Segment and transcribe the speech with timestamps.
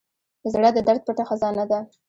[0.53, 1.79] زړه د درد پټه خزانه ده.